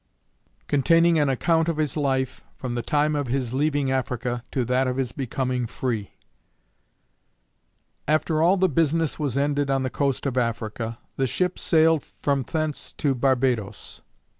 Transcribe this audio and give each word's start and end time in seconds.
Containing 0.65 1.19
an 1.19 1.29
account 1.29 1.69
of 1.69 1.77
his 1.77 1.95
life, 1.95 2.43
from 2.55 2.73
the 2.73 2.81
time 2.81 3.15
of 3.15 3.27
his 3.27 3.53
leaving 3.53 3.91
Africa, 3.91 4.43
to 4.49 4.65
that 4.65 4.87
of 4.87 4.97
his 4.97 5.11
becoming 5.11 5.67
free. 5.67 6.15
After 8.07 8.41
all 8.41 8.57
the 8.57 8.67
business 8.67 9.19
was 9.19 9.37
ended 9.37 9.69
on 9.69 9.83
the 9.83 9.91
coast 9.91 10.25
of 10.25 10.39
Africa, 10.39 10.97
the 11.17 11.27
ship 11.27 11.59
sailed 11.59 12.03
from 12.23 12.41
thence 12.41 12.91
to 12.93 13.13
Barbadoes. 13.13 14.01